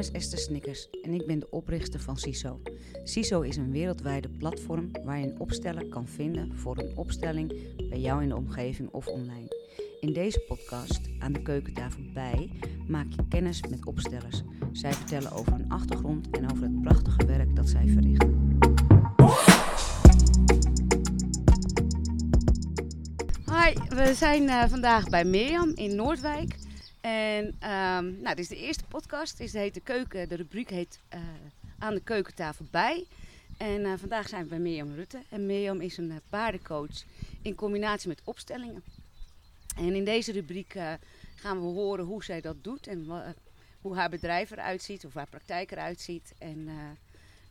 [0.00, 2.60] is Esther Snickers en ik ben de oprichter van CISO.
[3.04, 7.52] CISO is een wereldwijde platform waar je een opsteller kan vinden voor een opstelling
[7.88, 9.48] bij jou in de omgeving of online.
[10.00, 12.50] In deze podcast, aan de keukentafel bij,
[12.88, 14.42] maak je kennis met opstellers.
[14.72, 18.58] Zij vertellen over hun achtergrond en over het prachtige werk dat zij verrichten.
[23.46, 26.68] Hi, we zijn uh, vandaag bij Mirjam in Noordwijk.
[27.00, 29.38] En um, nou, dit is de eerste podcast.
[29.38, 31.20] Dit heet de, keuken, de rubriek heet uh,
[31.78, 33.06] Aan de keukentafel bij.
[33.56, 35.22] En uh, vandaag zijn we bij Mirjam Rutte.
[35.28, 37.04] En Mirjam is een paardencoach
[37.42, 38.82] in combinatie met opstellingen.
[39.76, 40.72] En in deze rubriek
[41.34, 43.06] gaan we horen hoe zij dat doet en
[43.80, 46.34] hoe haar bedrijf eruit ziet, of haar praktijk eruit ziet.
[46.38, 46.68] En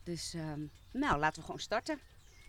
[0.03, 1.99] dus, um, nou, laten we gewoon starten.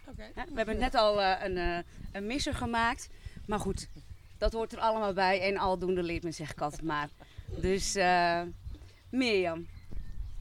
[0.07, 3.09] Okay, ja, we hebben net al een, een misser gemaakt.
[3.47, 3.89] Maar goed,
[4.41, 5.41] dat hoort er allemaal bij.
[5.41, 7.09] En aldoende leert men, zeg ik altijd maar.
[7.57, 8.41] Dus uh,
[9.11, 9.67] Mirjam,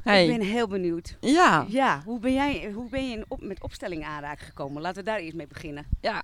[0.02, 0.28] hey.
[0.28, 1.18] ik ben heel benieuwd.
[1.20, 1.66] Ja.
[1.68, 4.82] Ja, hoe ben jij hoe ben je op, met opstelling aanraking gekomen?
[4.82, 5.86] Laten we daar eerst mee beginnen.
[6.02, 6.23] Ja,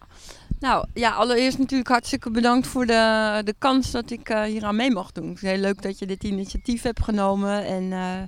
[0.60, 4.76] nou ja, allereerst natuurlijk hartstikke bedankt voor de, de kans dat ik uh, hier aan
[4.76, 5.28] mee mag doen.
[5.30, 7.66] Het is heel leuk dat je dit initiatief hebt genomen.
[7.66, 8.22] En uh,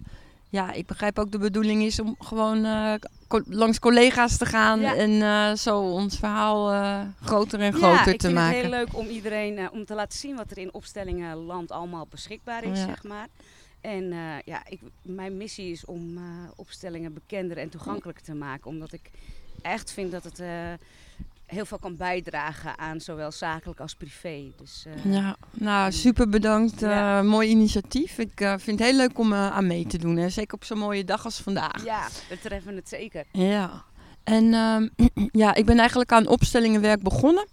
[0.50, 2.94] ja, ik begrijp ook de bedoeling is om gewoon uh,
[3.28, 4.96] co langs collega's te gaan ja.
[4.96, 8.42] en uh, zo ons verhaal uh, groter en groter te maken.
[8.42, 10.74] Ja, ik vind het heel leuk om iedereen om te laten zien wat er in
[10.74, 12.86] opstellingenland allemaal beschikbaar is, ja.
[12.86, 13.28] zeg maar.
[13.82, 14.14] En
[14.46, 16.20] ja, ik, mijn missie is om
[16.56, 19.12] opstellingen bekender en toegankelijker te maken, omdat ik
[19.62, 20.42] echt vind dat het
[21.48, 24.52] heel veel kan bijdragen aan zowel zakelijk als privé.
[24.58, 26.80] Dus, uh, ja, nou super bedankt.
[26.80, 27.20] Ja.
[27.20, 28.18] Uh, mooi initiatief.
[28.18, 30.18] Ik uh, vind het heel leuk om aan mee te doen.
[30.18, 30.30] Hè.
[30.30, 31.86] Zeker op zo'n mooie dag als vandaag.
[31.86, 33.24] Ja, we treffen het zeker.
[33.32, 33.84] Ja,
[34.24, 34.88] en ehm,
[35.44, 37.48] ja, ik ben eigenlijk aan opstellingenwerk begonnen.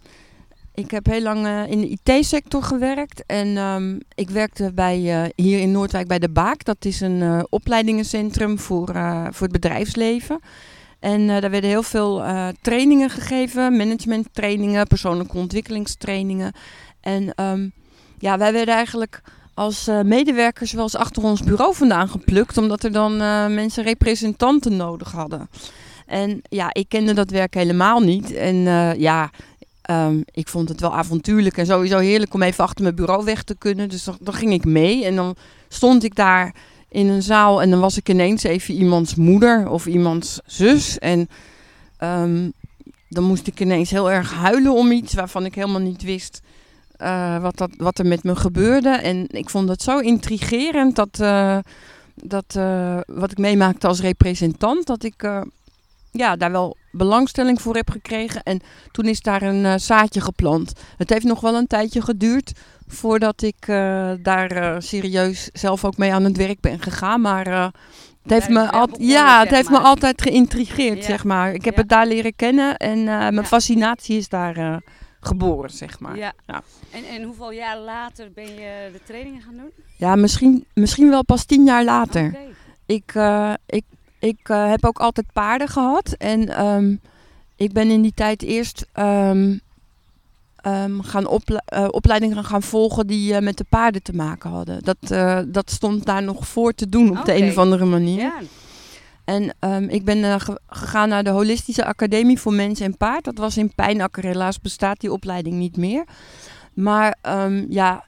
[0.73, 5.71] Ik heb heel lang in de IT-sector gewerkt en um, ik werkte bij, hier in
[5.71, 6.63] Noordwijk bij de Baak.
[6.63, 8.87] Dat is een opleidingencentrum voor,
[9.31, 10.39] voor het bedrijfsleven.
[11.05, 16.53] En uh, daar werden heel veel uh, trainingen gegeven, managementtrainingen, persoonlijke ontwikkelingstrainingen.
[17.01, 17.71] En um,
[18.19, 19.21] ja, wij werden eigenlijk
[19.53, 23.17] als uh, medewerkers wel eens achter ons bureau vandaan geplukt, omdat er dan
[23.53, 25.49] mensen representanten nodig hadden.
[26.05, 28.33] En ja, ik kende dat werk helemaal niet.
[28.33, 28.55] En
[28.99, 29.29] ja,
[29.89, 33.43] um, ik vond het wel avontuurlijk en sowieso heerlijk om even achter mijn bureau weg
[33.43, 33.89] te kunnen.
[33.89, 35.35] Dus dan ging ik mee en dan
[35.67, 36.55] stond ik daar
[36.89, 40.99] in een zaal en dan was ik ineens even iemands moeder of iemands zus.
[40.99, 41.29] En
[41.99, 42.53] um,
[43.09, 46.41] dan moest ik ineens heel erg huilen om iets waarvan ik helemaal niet wist
[47.01, 48.89] uh, wat, dat, wat er met me gebeurde.
[48.89, 51.57] En ik vond het zo intrigerend dat, uh,
[52.15, 55.29] dat uh, wat ik meemaakte als representant, dat ik
[56.11, 58.43] ja, daar wel belangstelling voor heb gekregen.
[58.43, 60.73] En toen is daar een zaadje geplant.
[60.97, 62.51] Het heeft nog wel een tijdje geduurd
[62.87, 67.21] voordat ik uh, daar uh, serieus zelf ook mee aan het werk ben gegaan.
[67.21, 67.63] Maar uh,
[68.21, 71.03] het heeft, me, al ja, het heeft me altijd geïntrigeerd, ja.
[71.03, 71.53] zeg maar.
[71.53, 71.79] Ik heb ja.
[71.79, 73.43] het daar leren kennen en mijn ja.
[73.43, 74.81] fascinatie is daar
[75.19, 76.17] geboren, zeg maar.
[76.17, 76.33] Ja.
[76.91, 79.71] En, en hoeveel jaar later ben je de trainingen gaan doen?
[79.97, 82.25] Ja, misschien, misschien wel pas tien jaar later.
[82.25, 82.53] Okay.
[82.85, 83.13] Ik,
[83.65, 83.83] ik,
[84.19, 86.99] ik heb ook altijd paarden gehad en um,
[87.55, 88.85] ik ben in die tijd eerst...
[88.93, 89.63] Um,
[90.67, 94.83] um, gaan ople uh, opleidingen gaan volgen die uh, met de paarden te maken hadden.
[94.83, 97.35] Dat, uh, dat stond daar nog voor te doen op okay.
[97.35, 98.19] de een of andere manier.
[98.19, 98.41] Ja.
[99.25, 103.23] En um, ik ben ge gegaan naar de Holistische Academie voor Mens en Paard.
[103.23, 104.25] Dat was in Pijnakker.
[104.25, 106.03] Helaas bestaat die opleiding niet meer.
[106.73, 108.05] Maar um, ja,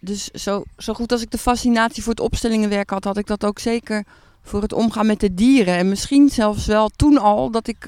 [0.00, 3.44] dus zo, zo goed als ik de fascinatie voor het opstellingenwerk had, had ik dat
[3.44, 4.04] ook zeker
[4.42, 5.76] voor het omgaan met de dieren.
[5.76, 7.86] En misschien zelfs wel toen al dat ik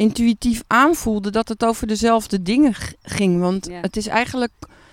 [0.00, 3.40] intuïtief aanvoelde dat het over dezelfde dingen ging.
[3.40, 3.80] Want ja.
[3.80, 4.52] het is eigenlijk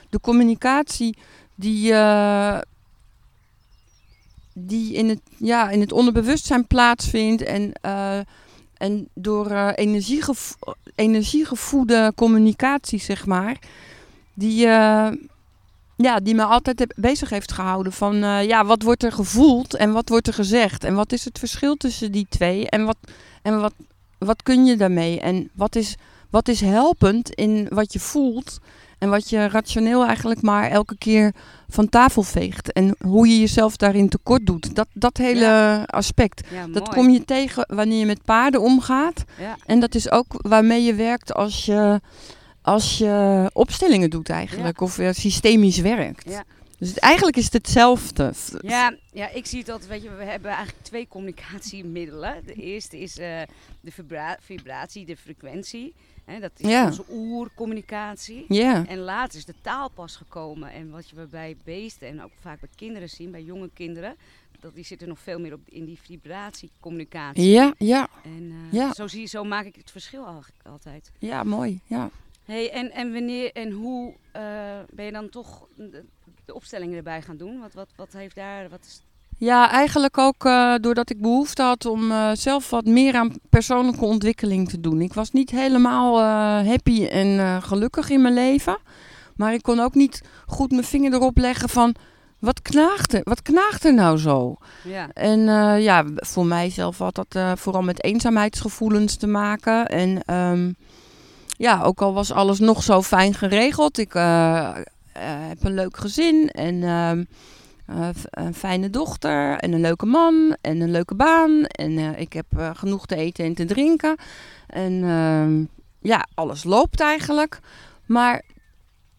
[0.10, 1.18] de communicatie
[1.56, 2.58] die, uh,
[4.54, 7.42] die in, het, ja, in het onderbewustzijn plaatsvindt.
[7.42, 8.20] En, uh,
[8.78, 10.56] en door uh, energiegevo
[10.96, 13.58] energiegevoede communicatie, zeg maar,
[14.34, 14.66] die,
[15.96, 17.92] ja, die me altijd heb, bezig heeft gehouden.
[17.94, 18.16] Van
[18.46, 20.84] ja, wat wordt er gevoeld en wat wordt er gezegd?
[20.84, 22.70] En wat is het verschil tussen die twee?
[22.70, 22.98] En wat,
[23.42, 23.74] en wat,
[24.18, 25.20] wat kun je daarmee?
[25.20, 25.96] En wat is,
[26.30, 28.58] wat is helpend in wat je voelt
[28.98, 31.34] en wat je rationeel eigenlijk maar elke keer
[31.68, 32.72] van tafel veegt?
[32.72, 34.76] En hoe je jezelf daarin tekort doet.
[34.76, 35.84] Dat, dat hele ja.
[35.84, 36.48] aspect.
[36.52, 39.24] Ja, dat kom je tegen wanneer je met paarden omgaat.
[39.40, 39.56] Ja.
[39.66, 42.02] En dat is ook waarmee je werkt als je,
[42.62, 44.82] als je opstellingen doet eigenlijk.
[44.82, 46.30] Of uh, systemisch werkt.
[46.78, 48.34] Dus het, eigenlijk is het hetzelfde.
[48.62, 52.46] Ja, ja, ik zie dat, weet je, we hebben eigenlijk twee communicatiemiddelen.
[52.46, 53.42] De eerste is uh,
[53.82, 55.94] de vibra vibratie, de frequentie.
[56.26, 56.86] Hè, dat is Ja.
[56.86, 58.46] onze oercommunicatie.
[58.48, 58.86] Ja.
[58.88, 60.72] En later is de taal pas gekomen.
[60.72, 64.16] En wat we bij beesten en ook vaak bij kinderen zien, bij jonge kinderen,
[64.60, 67.50] dat die zitten nog veel meer op, in die vibratiecommunicatie.
[67.50, 68.94] Ja, ja, En eh, Ja.
[68.94, 71.12] zo, zie, zo maak ik het verschil eigenlijk altijd.
[71.20, 71.80] ja, mooi.
[71.86, 72.10] Ja.
[72.46, 75.68] Hey, en, en wanneer en hoe eh, ben je dan toch
[76.48, 77.60] de, opstellingen erbij gaan doen?
[77.60, 79.02] Wat, wat, wat heeft daar, wat is
[79.38, 84.06] Ja, eigenlijk ook eh, doordat ik behoefte had om eh, zelf wat meer aan persoonlijke
[84.06, 85.02] ontwikkeling te doen.
[85.02, 88.78] Ik was niet helemaal eh, happy en gelukkig in mijn leven.
[89.36, 91.96] Maar ik kon ook niet goed mijn vinger erop leggen van
[92.40, 94.56] wat knaagt er, wat knaagt er nou zo?
[94.84, 95.40] Ja, En
[95.82, 99.86] ja, voor mijzelf had dat vooral met eenzaamheidsgevoelens te maken.
[99.86, 100.72] En ehm,
[101.48, 103.98] ja, ook al was alles nog zo fijn geregeld.
[103.98, 104.14] Ik
[105.26, 107.24] heb een leuk gezin en ehm,
[107.86, 111.66] eh, een fijne dochter en een leuke man en een leuke baan.
[111.66, 114.16] En eh, ik heb eh, genoeg te eten en te drinken.
[114.68, 115.64] En ehm,
[116.10, 117.60] ja, alles loopt eigenlijk.
[118.06, 118.42] Maar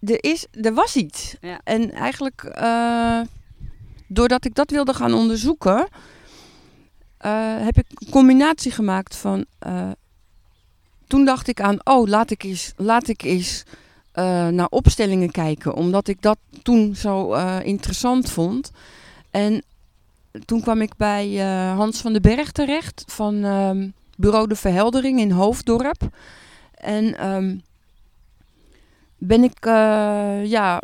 [0.01, 1.37] er, is, er was iets.
[1.41, 1.61] Ja.
[1.65, 3.21] En eigenlijk, eh,
[4.07, 5.89] doordat ik dat wilde gaan onderzoeken,
[7.19, 9.45] eh, heb ik een combinatie gemaakt van.
[9.59, 9.91] eh,
[11.07, 13.73] toen dacht ik aan, oh, laat ik eens, laat ik eens eh,
[14.51, 18.71] naar opstellingen kijken, omdat ik dat toen zo eh, interessant vond.
[19.31, 19.63] En
[20.45, 25.21] toen kwam ik bij eh, Hans van den Berg terecht van ehm, Bureau de Verheldering
[25.21, 26.09] in Hoofddorp.
[26.75, 27.57] En ehm,
[29.19, 30.83] ben ik, eh, ja,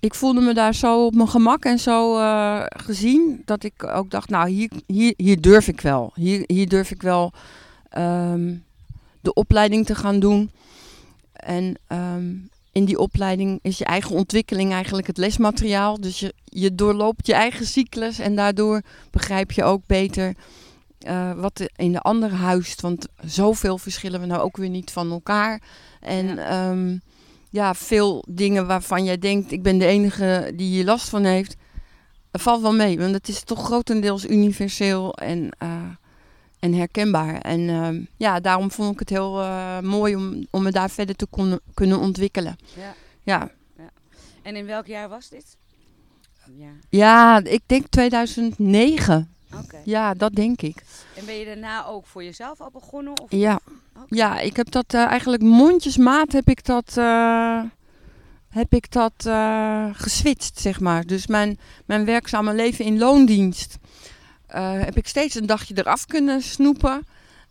[0.00, 4.10] ik voelde me daar zo op mijn gemak en zo eh, gezien dat ik ook
[4.10, 6.12] dacht, nou, hier, hier, hier durf ik wel.
[6.14, 7.32] Hier, hier durf ik wel
[7.88, 8.54] ehm,
[9.20, 10.50] de opleiding te gaan doen.
[11.32, 12.34] En ehm,
[12.76, 16.00] in die opleiding is je eigen ontwikkeling eigenlijk het lesmateriaal.
[16.00, 20.34] Dus je, je doorloopt je eigen cyclus en daardoor begrijp je ook beter
[20.98, 22.80] eh, wat er in de andere huist.
[22.80, 25.62] Want zoveel verschillen we nou ook weer niet van elkaar.
[26.00, 26.70] En Ja.
[26.70, 26.98] ja,
[27.50, 31.56] ja veel dingen waarvan jij denkt, ik ben de enige die hier last van heeft.
[32.30, 35.75] Het valt wel mee, want het is toch grotendeels universeel en, eh,
[36.66, 37.40] en herkenbaar.
[37.40, 41.16] En ehm, ja, daarom vond ik het heel eh, mooi om, om me daar verder
[41.16, 42.56] te kon, kunnen ontwikkelen.
[42.74, 42.94] ja.
[43.22, 43.50] Ja.
[44.42, 45.56] En in welk jaar was dit?
[46.56, 49.34] Ja, ja, ik denk 2009.
[49.54, 49.80] oké.
[49.84, 50.82] Ja, dat denk ik.
[51.14, 53.20] En ben je daarna ook voor jezelf al begonnen?
[53.20, 53.30] Of?
[53.30, 53.60] Ja,
[54.08, 57.62] ja ik heb dat eh, eigenlijk mondjesmaat heb ik dat, eh,
[58.48, 59.28] heb ik dat
[59.92, 61.04] geswitcht, zeg maar.
[61.04, 63.78] Dus mijn, mijn werkzame leven in loondienst
[64.62, 67.06] heb ik steeds een dagje eraf kunnen snoepen.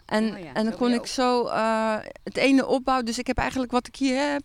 [0.05, 3.05] En, Oh ja, en dan kon ik zo eh, het ene opbouwen.
[3.05, 4.43] Dus ik heb eigenlijk wat ik hier heb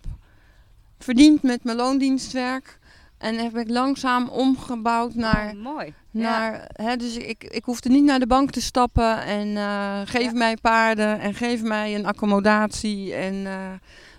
[0.98, 2.78] verdiend met mijn loondienstwerk.
[3.18, 5.94] En heb ik langzaam omgebouwd naar Oh, mooi.
[6.10, 10.22] naar, hè, dus ik, ik hoefde niet naar de bank te stappen en eh, geef
[10.24, 10.32] Ja.
[10.32, 13.14] mij paarden en geef mij een accommodatie.
[13.14, 13.72] En eh,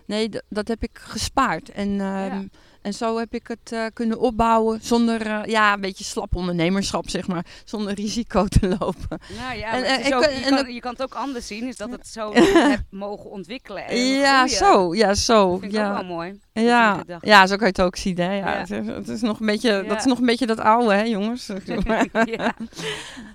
[0.05, 1.69] nee, dat heb ik gespaard.
[1.69, 1.99] En, ehm,
[2.35, 2.43] Ja.
[2.81, 7.09] En zo heb ik het eh, kunnen opbouwen zonder, eh, ja, een beetje slap ondernemerschap,
[7.09, 9.19] zeg maar, zonder risico te lopen.
[9.39, 11.77] Nou ja, En, eh, ook- je, kan, dat- je kan het ook anders zien, is
[11.77, 13.85] dat het zo hebt mogen ontwikkelen.
[13.87, 14.57] En ja, groeien.
[14.57, 15.49] zo, ja, zo.
[15.51, 15.89] Dat vind ik ja.
[15.89, 16.39] ook wel mooi.
[16.53, 18.18] Ja, ja, zo kan je het ook zien.
[18.18, 18.33] Hè?
[18.33, 18.57] Ja, Ja.
[18.59, 19.81] Het, is, het is nog een beetje, Ja.
[19.83, 21.48] Dat is nog een beetje dat oude, hè, jongens.
[22.25, 22.53] ja.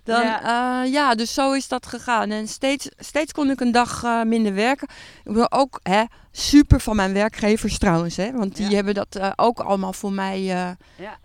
[0.05, 0.41] Dan, Ja.
[0.43, 0.83] ja.
[0.83, 2.31] ja, dus zo is dat gegaan.
[2.31, 4.89] En steeds, steeds kon ik een dag eh, minder werken.
[5.25, 6.03] Ik wil ook hè,
[6.33, 8.17] super van mijn werkgevers trouwens.
[8.17, 10.70] Hè, want die hebben dat eh, ook allemaal voor mij eh,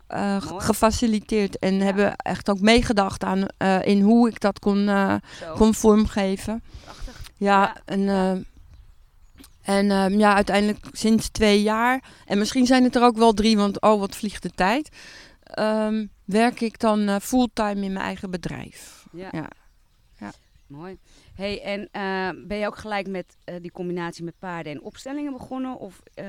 [0.07, 1.59] eh, gefaciliteerd.
[1.59, 5.13] En hebben echt ook meegedacht aan eh, in hoe ik dat kon, eh,
[5.55, 6.63] kon vormgeven.
[6.83, 7.21] prachtig.
[7.37, 7.75] Ja, Ja.
[7.85, 8.31] en, eh,
[9.61, 13.57] en ehm, ja, uiteindelijk sinds twee jaar, en misschien zijn het er ook wel drie,
[13.57, 14.89] want oh, wat vliegt de tijd,
[15.43, 19.05] ehm, werk ik dan eh, fulltime in mijn eigen bedrijf.
[19.11, 19.29] Ja.
[19.31, 19.49] Ja.
[20.71, 20.97] Mooi.
[21.35, 25.31] Hey, en eh, ben je ook gelijk met eh, die combinatie met paarden en opstellingen
[25.31, 25.77] begonnen?
[25.77, 26.25] Of eh,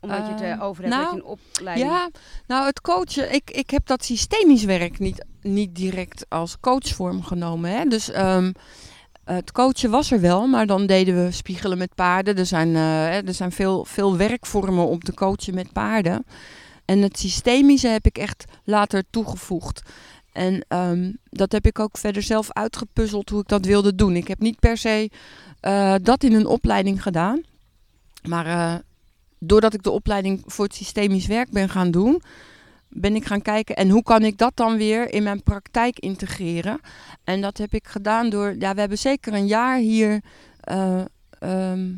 [0.00, 1.90] omdat je het erover hebt dat nou, je een opleiding...
[1.90, 2.10] Ja,
[2.46, 7.70] nou het coachen, ik, ik heb dat systemisch werk niet, niet direct als coachvorm genomen.
[7.70, 7.84] Hè?
[7.84, 8.52] Dus ehm,
[9.34, 12.36] het coachen was er wel, maar dan deden we spiegelen met paarden.
[12.36, 16.24] Er zijn, eh, er zijn veel, veel werkvormen om te coachen met paarden.
[16.84, 19.82] En het systemische heb ik echt later toegevoegd.
[20.32, 24.16] En ehm, dat heb ik ook verder zelf uitgepuzzeld hoe ik dat wilde doen.
[24.16, 25.10] Ik heb niet per se
[25.60, 27.42] eh, dat in een opleiding gedaan.
[28.28, 28.74] Maar eh,
[29.38, 32.22] doordat ik de opleiding voor het systemisch werk ben gaan doen,
[32.88, 36.80] ben ik gaan kijken en hoe kan ik dat dan weer in mijn praktijk integreren.
[37.24, 40.20] En dat heb ik gedaan door, ja, we hebben zeker een jaar hier
[40.60, 41.00] eh,
[41.38, 41.90] ehm,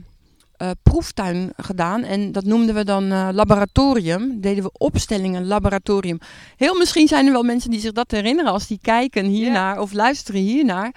[0.57, 2.05] eh, proeftuin gedaan.
[2.05, 4.41] En dat noemden we dan eh, laboratorium.
[4.41, 6.19] Deden we opstellingen laboratorium.
[6.57, 9.93] Heel misschien zijn er wel mensen die zich dat herinneren als die kijken hiernaar of
[9.93, 10.95] luisteren hiernaar.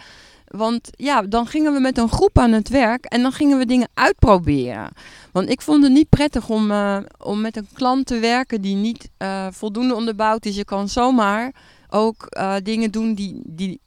[0.57, 3.65] Want ja, dan gingen we met een groep aan het werk en dan gingen we
[3.65, 4.89] dingen uitproberen.
[5.31, 8.75] Want ik vond het niet prettig om, uh, om met een klant te werken die
[8.75, 10.55] niet uh, voldoende onderbouwd is.
[10.55, 11.51] Je kan zomaar
[11.89, 13.79] ook uh, dingen doen die, die,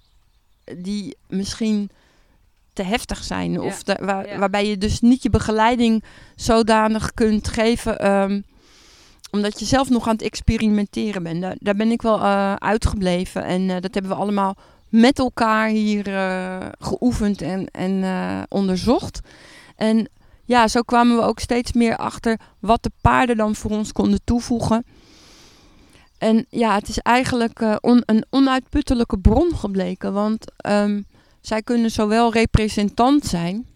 [0.76, 1.90] die misschien
[2.72, 3.52] te heftig zijn.
[3.52, 3.60] Ja.
[3.60, 4.38] Of de, waar, ja.
[4.38, 6.04] waarbij je dus niet je begeleiding
[6.36, 8.10] zodanig kunt geven.
[8.10, 8.44] Um,
[9.30, 11.40] omdat je zelf nog aan het experimenteren bent.
[11.40, 12.22] Daar, daar ben ik wel
[12.58, 13.44] uitgebleven.
[13.44, 14.56] En dat hebben we allemaal
[14.88, 19.20] met elkaar hier uh, geoefend en, en uh, onderzocht.
[19.76, 20.08] En
[20.44, 24.20] ja, zo kwamen we ook steeds meer achter wat de paarden dan voor ons konden
[24.24, 24.84] toevoegen.
[26.18, 30.12] En ja, het is eigenlijk on, een onuitputtelijke bron gebleken.
[30.12, 31.06] Want um,
[31.40, 33.66] zij kunnen zowel representant zijn.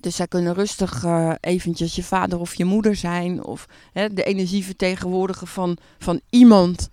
[0.00, 1.04] Dus zij kunnen rustig
[1.40, 3.44] eventjes je vader of je moeder zijn.
[3.44, 6.88] Of hè, de energie vertegenwoordigen van, van iemand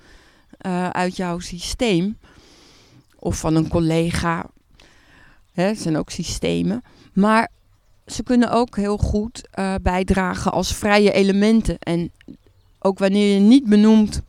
[0.91, 2.17] uit jouw systeem
[3.19, 4.49] of van een collega.
[5.51, 6.83] Het zijn ook systemen.
[7.13, 7.49] Maar
[8.05, 11.79] ze kunnen ook heel goed uh, bijdragen als vrije elementen.
[11.79, 12.11] En
[12.79, 14.21] ook wanneer je niet benoemt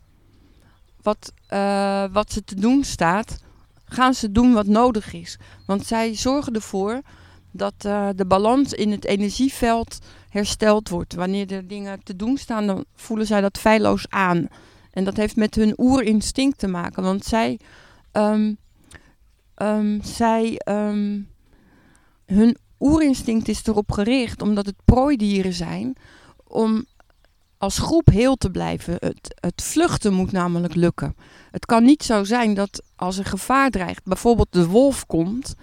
[1.02, 3.42] wat, uh, wat ze te doen staat,
[3.84, 5.38] gaan ze doen wat nodig is.
[5.66, 7.00] Want zij zorgen ervoor
[7.50, 11.14] dat uh, de balans in het energieveld hersteld wordt.
[11.14, 14.48] Wanneer er dingen te doen staan, dan voelen zij dat feilloos aan.
[14.90, 17.02] En dat heeft met hun oerinstinct te maken.
[17.02, 17.58] Want zij
[18.12, 18.56] um,
[19.62, 21.28] um, zij, um,
[22.26, 25.96] hun oerinstinct is erop gericht, omdat het prooidieren zijn,
[26.46, 26.84] om
[27.58, 28.94] als groep heel te blijven.
[28.98, 31.16] Het, het vluchten moet namelijk lukken.
[31.50, 35.54] Het kan niet zo zijn dat als er gevaar dreigt, bijvoorbeeld de wolf komt,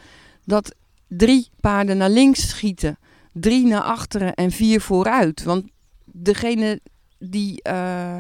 [0.45, 0.75] dat
[1.07, 2.97] drie paarden naar links schieten,
[3.33, 5.43] drie naar achteren en vier vooruit.
[5.43, 5.65] Want
[6.05, 6.79] degene
[7.19, 7.59] die.
[7.69, 8.19] Uh,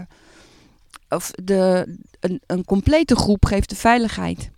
[1.09, 4.51] of de, een, een complete groep geeft de veiligheid.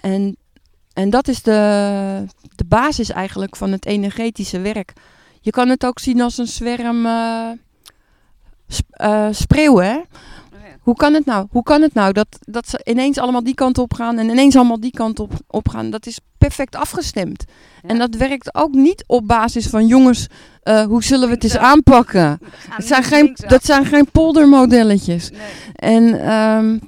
[0.00, 0.36] En,
[0.92, 4.92] en dat is de, de basis eigenlijk van het energetische werk.
[5.40, 7.48] Je kan het ook zien als een zwerm uh,
[8.68, 9.84] sp uh, spreeuwen.
[9.84, 10.00] Hè?
[10.80, 11.46] Hoe kan het nou?
[11.50, 14.56] Hoe kan het nou dat, dat ze ineens allemaal die kant op gaan en ineens
[14.56, 15.90] allemaal die kant op, op gaan?
[15.90, 17.44] Dat is perfect afgestemd.
[17.82, 17.88] Ja.
[17.88, 20.26] En dat werkt ook niet op basis van jongens,
[20.64, 22.38] uh, hoe zullen we het eens aanpakken?
[22.76, 25.30] Dat zijn, geen, dat zijn geen poldermodelletjes.
[25.30, 25.40] Nee.
[25.74, 26.80] En um,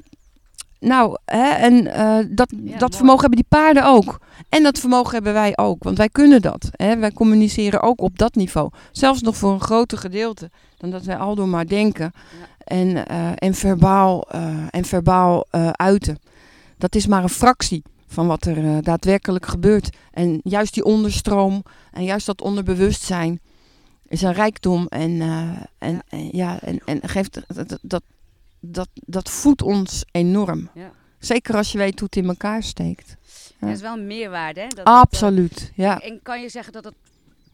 [0.83, 4.21] nou, hè, en uh, dat, ja, dat vermogen hebben die paarden ook.
[4.49, 6.69] En dat vermogen hebben wij ook, want wij kunnen dat.
[6.71, 6.97] Hè.
[6.97, 8.71] Wij communiceren ook op dat niveau.
[8.93, 12.65] Zelfs nog voor een groter gedeelte dan dat wij aldoor maar denken ja.
[12.65, 16.19] en, uh, en verbaal, uh, en verbaal uiten.
[16.79, 19.97] Dat is maar een fractie van wat er daadwerkelijk gebeurt.
[20.11, 21.63] En juist die onderstroom
[21.93, 23.41] en juist dat onderbewustzijn
[24.09, 25.21] is een rijkdom en,
[25.79, 26.03] en, ja.
[26.09, 28.03] en, ja, en, en geeft dat, dat
[28.63, 30.71] dat, dat voedt ons enorm.
[30.75, 30.93] Ja.
[31.19, 33.17] Zeker als je weet hoe het in elkaar steekt.
[33.61, 33.67] Ja.
[33.67, 34.67] Dat is wel een meerwaarde, hè?
[34.69, 36.01] Dat Absoluut, het, uh, ja.
[36.01, 36.95] En, kan je zeggen dat het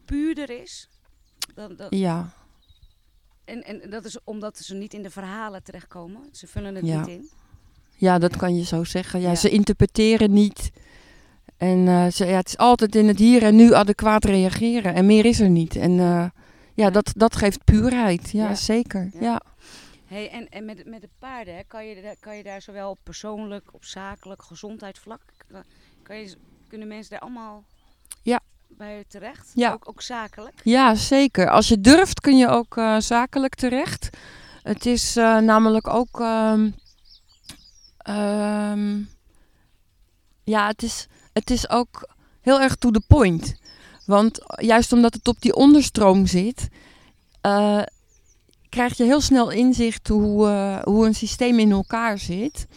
[0.05, 0.89] puurder is?
[1.55, 1.87] Dat, dat...
[1.89, 2.29] Ja.
[3.45, 6.21] En, en dat is omdat ze niet in de verhalen terechtkomen?
[6.31, 6.99] Ze vullen het ja.
[6.99, 7.29] niet in?
[7.95, 9.21] Ja, dat kan je zo zeggen.
[9.21, 10.71] Ja, Ze interpreteren niet.
[11.57, 14.93] En uh, ze, ja, het is altijd in het hier en nu adequaat reageren.
[14.93, 15.75] En meer is er niet.
[15.75, 16.25] En uh,
[16.73, 18.29] ja, dat, dat geeft puurheid.
[18.29, 19.09] Ja, zeker.
[19.19, 19.41] ja.
[20.09, 22.99] Hey, en, en met, met de paarden, hè, kan, je, kan je daar zowel op
[23.03, 25.21] persoonlijk, op zakelijk, gezondheidsvlak,
[26.03, 26.35] kan je,
[26.67, 27.63] kunnen mensen daar allemaal
[28.21, 28.39] ja.
[28.67, 29.51] bij terecht?
[29.53, 29.71] Ja.
[29.71, 30.61] Ook, ook zakelijk?
[30.63, 31.49] Ja, zeker.
[31.49, 34.09] Als je durft kun je ook uh, zakelijk terecht.
[34.63, 36.19] Het is uh, namelijk ook...
[36.19, 36.75] Um,
[38.09, 39.09] um,
[40.43, 42.09] ja, het is, het is ook
[42.41, 43.59] heel erg to the point.
[44.05, 46.67] Want juist omdat het op die onderstroom zit...
[47.45, 47.81] Uh,
[48.69, 52.67] krijg je heel snel inzicht hoe, uh, hoe een systeem in elkaar zit.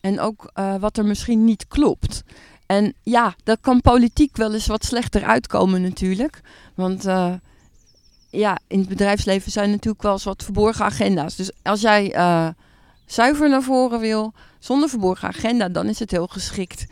[0.00, 2.22] En ook uh, wat er misschien niet klopt.
[2.66, 6.40] En ja, dat kan politiek wel eens wat slechter uitkomen natuurlijk.
[6.74, 7.34] Want uh,
[8.30, 11.36] ja, in het bedrijfsleven zijn natuurlijk wel eens wat verborgen agenda's.
[11.36, 12.14] Dus als jij
[13.06, 16.86] zuiver naar voren wil, zonder verborgen agenda, dan is het heel geschikt.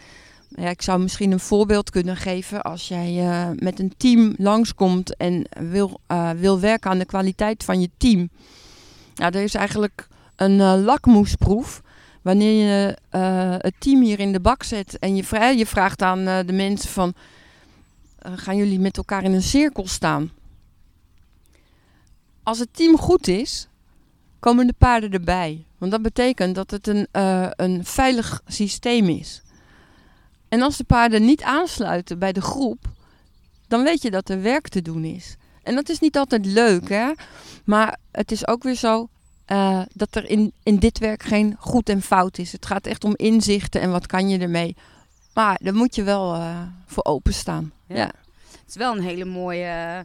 [0.54, 2.62] Ja, ik zou misschien een voorbeeld kunnen geven.
[2.62, 7.64] Als jij uh, met een team langskomt en wil, uh, wil werken aan de kwaliteit
[7.64, 8.30] van je team.
[9.14, 11.82] Ja, er is eigenlijk een uh, lakmoesproef.
[12.22, 12.96] Wanneer je
[13.62, 17.14] het team hier in de bak zet en je, je vraagt aan de mensen van...
[18.18, 20.30] gaan jullie met elkaar in een cirkel staan?
[22.42, 23.68] Als het team goed is,
[24.40, 25.64] komen de paarden erbij.
[25.78, 27.06] Want dat betekent dat het een,
[27.56, 29.42] een veilig systeem is.
[30.52, 32.84] En als de paarden niet aansluiten bij de groep,
[33.68, 35.36] dan weet je dat er werk te doen is.
[35.62, 37.12] En dat is niet altijd leuk, hè?
[37.64, 39.08] Maar het is ook weer zo
[39.46, 42.52] uh, dat er in, in dit werk geen goed en fout is.
[42.52, 44.76] Het gaat echt om inzichten en wat kan je ermee.
[45.34, 47.72] Maar daar moet je wel eh, voor openstaan.
[47.86, 47.96] Ja.
[47.96, 48.10] Ja.
[48.50, 49.98] Het is wel een hele mooie, eh,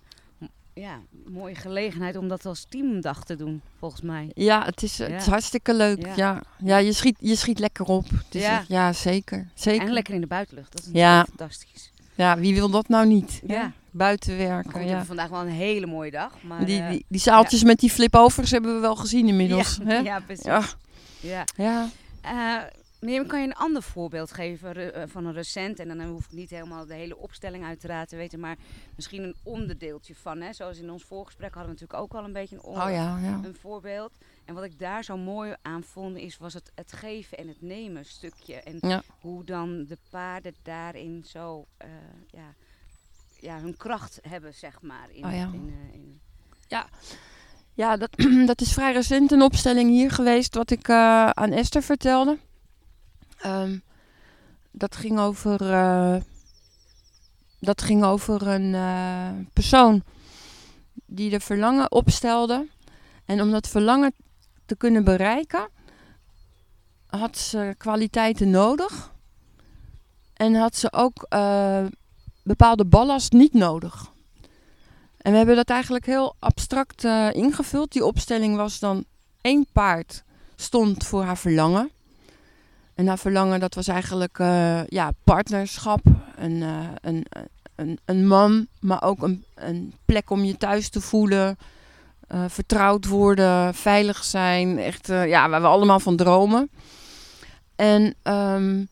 [0.80, 4.32] ja, mooie gelegenheid om dat als teamdag te doen, volgens mij.
[4.34, 6.06] Ja, het is, het is hartstikke leuk.
[6.06, 6.14] Ja.
[6.16, 6.78] Ja, ja.
[6.78, 8.10] je, schiet, je schiet lekker op.
[8.10, 8.60] Het is Ja.
[8.60, 9.48] echt- ja zeker.
[9.54, 9.88] zeker.
[9.88, 11.26] En lekker in de buitenlucht, dat is Ja.
[11.26, 11.92] fantastisch.
[12.16, 13.42] Ja, wie wil dat nou niet?
[13.48, 13.72] Ja.
[13.92, 14.72] Buiten werken.
[14.72, 16.32] goed, we hebben vandaag wel een hele mooie dag.
[16.42, 19.78] Maar, die, eh, die, die zaaltjes met die flip-overs hebben we wel gezien inmiddels.
[19.84, 19.98] ja, hè?
[20.12, 20.46] ja, precies.
[20.46, 20.64] Ja.
[21.20, 21.44] Ja.
[22.24, 22.70] Ja.
[23.00, 25.80] Mirjam, kan je een ander voorbeeld geven eh, van een recent?
[25.80, 28.58] En dan hoef ik niet helemaal de hele opstelling uiteraard te weten, maar
[28.96, 30.42] misschien een onderdeeltje van.
[30.42, 30.54] Hè?
[30.54, 33.40] Zoals in ons voorgesprek hadden we natuurlijk ook al een beetje een, Oh ja, ja.
[33.44, 34.12] een voorbeeld.
[34.46, 37.62] En wat ik daar zo mooi aan vond, is, was het, het geven en het
[37.62, 38.54] nemen stukje.
[38.56, 39.02] En Ja.
[39.22, 41.90] hoe dan de paarden daarin zo eh,
[42.32, 42.54] ja,
[43.40, 45.08] ja, hun kracht hebben, zeg maar.
[45.12, 45.50] In, Oh ja.
[45.54, 46.20] in, eh, in-
[47.74, 48.10] Ja, dat,
[48.46, 52.38] dat is vrij recent een opstelling hier geweest wat ik aan Esther vertelde.
[53.38, 53.78] Ehm,
[54.72, 56.16] dat ging over, eh,
[57.60, 60.04] dat ging over een eh, persoon
[61.06, 62.68] die de verlangen opstelde.
[63.26, 64.14] En om dat verlangen
[64.66, 65.70] te kunnen bereiken,
[67.08, 69.12] had ze kwaliteiten nodig.
[70.34, 71.86] En had ze ook eh,
[72.44, 74.12] bepaalde ballast niet nodig.
[75.18, 77.92] En we hebben dat eigenlijk heel abstract ingevuld.
[77.92, 79.06] Die opstelling was dan
[79.42, 80.24] één paard
[80.56, 81.92] stond voor haar verlangen.
[82.98, 86.00] En haar verlangen dat was eigenlijk eh, ja, partnerschap,
[86.36, 87.26] een, eh, een,
[87.76, 91.58] een, een man, maar ook een, een plek om je thuis te voelen.
[92.28, 96.70] eh, vertrouwd worden, veilig zijn, echt ja, waar we allemaal van dromen.
[97.76, 98.84] En ehm,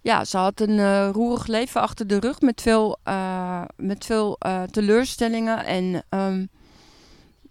[0.00, 2.98] ja, ze had een roerig leven achter de rug met veel,
[3.76, 4.38] met veel
[4.70, 5.64] teleurstellingen.
[5.64, 6.46] En ehm,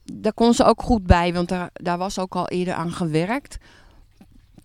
[0.03, 3.57] daar kon ze ook goed bij, want daar, daar was ook al eerder aan gewerkt.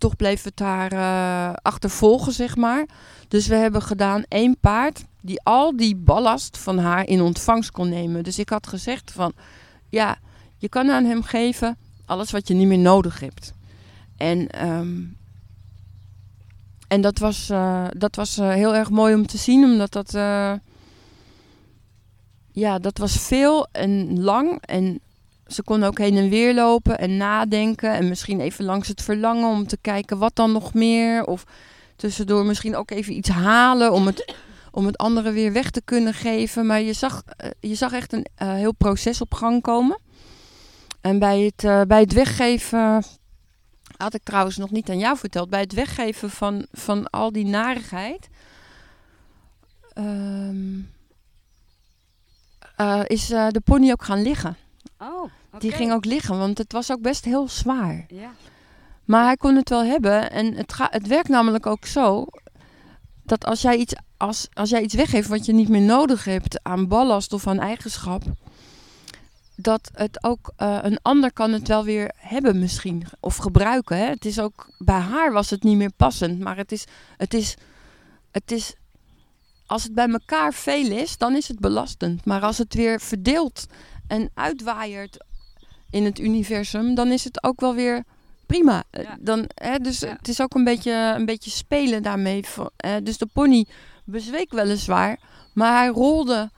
[0.01, 2.85] Toch bleef het haar eh, achtervolgen, zeg maar.
[3.27, 7.89] Dus we hebben gedaan één paard die al die ballast van haar in ontvangst kon
[7.89, 8.23] nemen.
[8.23, 9.33] Dus ik had gezegd van,
[9.89, 10.17] ja,
[10.57, 13.53] je kan aan hem geven alles wat je niet meer nodig hebt.
[14.17, 15.03] En ehm,
[16.87, 20.11] en dat was, eh, dat was eh, heel erg mooi om te zien, omdat dat.
[22.51, 24.61] ja, dat was veel en lang.
[24.61, 24.99] En
[25.53, 27.93] ze kon ook heen en weer lopen en nadenken.
[27.93, 31.25] En misschien even langs het verlangen om te kijken wat dan nog meer.
[31.25, 31.43] Of
[31.95, 34.35] tussendoor misschien ook even iets halen om het,
[34.71, 36.65] om het andere weer weg te kunnen geven.
[36.65, 39.99] Maar je zag, eh, je zag echt een eh, heel proces op gang komen.
[41.01, 43.03] En bij het, eh, bij het weggeven
[43.97, 45.49] had ik trouwens nog niet aan jou verteld.
[45.49, 48.29] Bij het weggeven van, van al die narigheid.
[49.93, 50.79] ehm,
[52.75, 54.57] eh, is de pony ook gaan liggen.
[54.97, 58.05] Oh, Die ging ook liggen, want het was ook best heel zwaar.
[58.07, 58.31] Ja.
[59.05, 60.31] Maar hij kon het wel hebben.
[60.31, 62.25] En het, ga, het werkt namelijk ook zo.
[63.23, 66.63] Dat als jij, iets, als, als jij iets weggeeft wat je niet meer nodig hebt
[66.63, 68.23] aan ballast of aan eigenschap.
[69.55, 73.03] Dat het ook, eh, een ander kan het wel weer hebben misschien.
[73.19, 73.97] Of gebruiken.
[73.97, 74.05] Hè?
[74.05, 76.39] Het is ook, bij haar was het niet meer passend.
[76.39, 76.85] Maar het is,
[77.17, 77.55] het is,
[78.31, 78.73] het is,
[79.65, 82.25] als het bij elkaar veel is, dan is het belastend.
[82.25, 83.65] Maar als het weer verdeelt
[84.07, 85.17] en uitwaaiert
[85.91, 88.03] in het universum, dan is het ook wel weer
[88.45, 88.83] prima.
[88.89, 89.17] Eh, Ja.
[89.19, 90.15] Dan, hè, dus Ja.
[90.17, 92.43] het is ook een beetje, een beetje spelen daarmee.
[93.03, 93.65] dus de pony
[94.05, 95.19] bezweek weliswaar,
[95.53, 96.49] maar hij rolde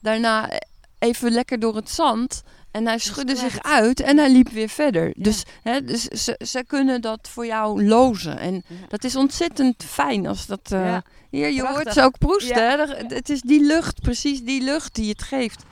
[0.00, 0.50] daarna
[0.98, 2.42] even lekker door het zand.
[2.70, 5.12] En hij schudde zich uit en hij liep weer verder.
[5.16, 8.38] Dus, hè, dus ze, ze kunnen dat voor jou lozen.
[8.38, 8.74] En Ja.
[8.88, 10.60] dat is ontzettend fijn als dat...
[10.72, 11.02] eh, Ja.
[11.30, 11.82] Hier, je Prachtig.
[11.84, 12.70] hoort ze ook proesten.
[12.70, 12.76] Hè?
[13.14, 15.62] Het is die lucht, precies die lucht die het geeft.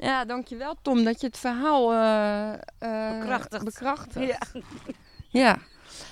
[0.00, 3.64] Ja, dankjewel Tom dat je het verhaal eh eh, Bekrachtigt.
[3.64, 4.28] bekrachtigt.
[4.28, 4.60] Ja.
[5.28, 5.58] Ja.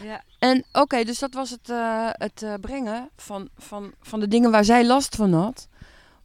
[0.03, 0.23] Ja.
[0.39, 4.65] En oké, dus dat was het, eh, het brengen van, van, van de dingen waar
[4.65, 5.69] zij last van had.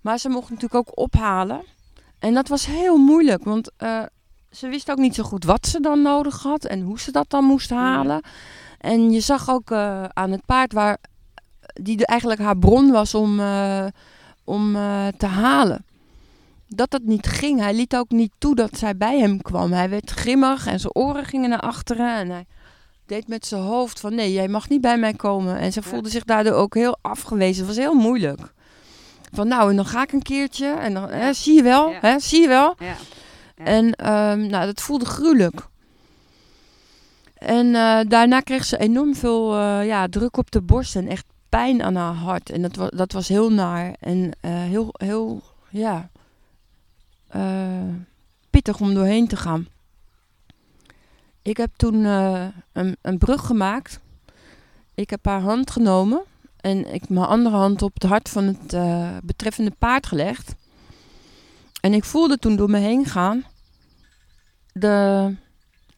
[0.02, 1.62] Maar ze mocht natuurlijk ook ophalen.
[2.20, 3.72] En dat was heel moeilijk, want
[4.52, 7.30] ze wist ook niet zo goed wat ze dan nodig had en hoe ze dat
[7.30, 8.22] dan moest halen.
[8.80, 9.72] En je zag ook
[10.14, 10.98] aan het paard waar,
[11.74, 13.40] die eigenlijk haar bron was om,
[14.44, 14.74] om
[15.18, 15.86] te halen.
[16.76, 17.60] Dat dat niet ging.
[17.60, 19.72] Hij liet ook niet toe dat zij bij hem kwam.
[19.72, 22.16] Hij werd grimmig en zijn oren gingen naar achteren.
[22.18, 22.46] En hij
[23.06, 25.58] deed met zijn hoofd van nee, jij mag niet bij mij komen.
[25.58, 25.90] En ze Ja.
[25.90, 27.66] voelde zich daardoor ook heel afgewezen.
[27.66, 28.40] Het was heel moeilijk.
[29.34, 30.68] Van nou, en dan ga ik een keertje.
[30.68, 31.98] En dan, hè, zie je wel, Ja.
[32.02, 32.76] hè, zie je wel.
[32.80, 32.86] Ja.
[33.56, 33.64] Ja.
[33.66, 35.68] En ehm, nou, dat voelde gruwelijk.
[37.34, 41.26] En eh, daarna kreeg ze enorm veel eh, ja, druk op de borst en echt
[41.50, 42.50] pijn aan haar hart.
[42.50, 46.10] En dat, was dat was heel naar en eh, heel, heel, ja,
[47.34, 47.94] eh,
[48.50, 49.68] pittig om doorheen te gaan.
[51.42, 54.00] Ik heb toen eh, een, een brug gemaakt.
[54.96, 56.24] Ik heb haar hand genomen
[56.58, 60.56] En ik mijn andere hand op het hart van het eh, betreffende paard gelegd.
[61.82, 63.46] En ik voelde toen door me heen gaan
[64.74, 65.36] de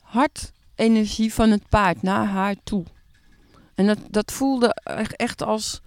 [0.02, 2.86] hartenergie van het paard naar haar toe.
[3.76, 5.82] En dat, dat voelde echt, echt als.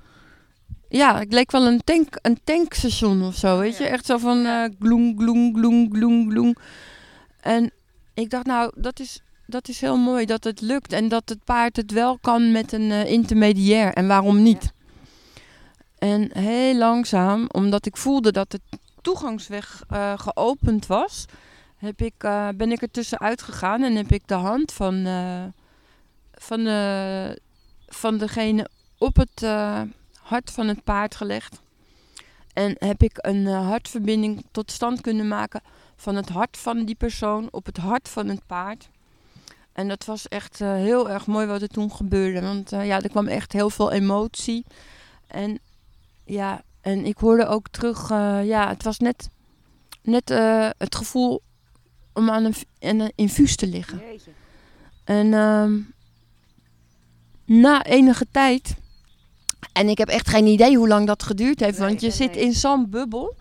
[0.89, 3.85] Ja, het leek wel een, tank, een tankstation of zo, weet je?
[3.87, 4.65] Echt zo van Ja.
[4.65, 6.59] eh gloeng, gloeng, gloeng, gloeng, gloeng.
[7.41, 7.71] En
[8.15, 10.93] ik dacht, nou, dat is, dat is heel mooi dat het lukt.
[10.93, 13.93] En dat het paard het wel kan met een eh, intermediair.
[13.93, 14.73] En waarom niet?
[15.99, 18.61] En heel langzaam, omdat ik voelde dat de
[19.03, 21.25] toegangsweg eh, geopend was,
[21.77, 22.15] heb ik,
[22.57, 25.45] ben ik er tussenuit gegaan en heb ik de hand van, eh,
[26.35, 26.61] van,
[27.89, 29.47] van degene op het
[30.29, 31.61] hart van het paard gelegd.
[32.53, 35.61] En heb ik een eh, hartverbinding tot stand kunnen maken
[35.97, 38.89] van het hart van die persoon op het hart van het paard.
[39.73, 42.41] En dat was echt eh, heel erg mooi wat er toen gebeurde.
[42.41, 44.65] Want eh, ja, er kwam echt heel veel emotie.
[45.27, 45.59] En
[46.25, 48.09] ja, en ik hoorde ook terug,
[48.45, 49.29] ja, het was net,
[50.03, 50.29] net
[50.79, 51.43] het gevoel
[52.13, 53.99] om aan een, een infuus te liggen.
[53.99, 54.31] Jeetje.
[55.05, 55.81] En ehm,
[57.45, 58.77] na enige tijd,
[59.73, 62.17] en ik heb echt geen idee hoe lang dat geduurd heeft, Nee, want je nee,
[62.17, 62.45] zit nee.
[62.45, 63.35] in zo'n bubbel,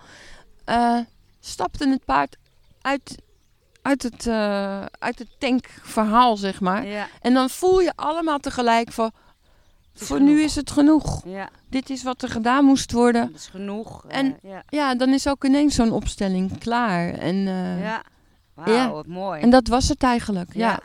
[0.66, 0.98] eh,
[1.40, 2.36] stapte het paard
[2.82, 3.16] uit,
[3.82, 6.86] uit, het, eh, uit het tankverhaal, zeg maar.
[6.88, 9.12] Ja, En dan voel je allemaal tegelijk van,
[9.94, 11.22] voor nu is het genoeg.
[11.26, 13.26] Ja, Dit is wat er gedaan moest worden.
[13.32, 14.06] dat is genoeg.
[14.08, 14.64] eh, En- ja.
[14.70, 17.14] Ja, dan is ook ineens zo'n opstelling klaar.
[17.14, 17.36] En,
[17.80, 18.04] ja.
[18.54, 19.42] Wauw, wat mooi.
[19.42, 20.54] en dat was het eigenlijk.
[20.54, 20.80] Ja.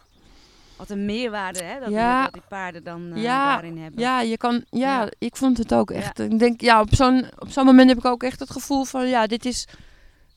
[0.89, 2.15] Wat een meerwaarde hè, dat, Ja.
[2.15, 3.53] die, dat die paarden dan Ja.
[3.53, 4.01] daarin hebben.
[4.01, 5.09] ja, je kan, ja, Ja.
[5.19, 6.19] ik vond het ook echt.
[6.19, 9.09] Ik denk, ja, op zo'n, op zo'n moment heb ik ook echt het gevoel van,
[9.09, 9.67] ja, dit is,